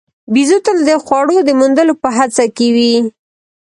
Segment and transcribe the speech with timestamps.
[0.33, 2.95] بیزو تل د خوړو د موندلو په هڅه کې وي.